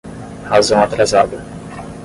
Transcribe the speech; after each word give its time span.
Razão 0.49 0.81
atrasada 0.81 1.45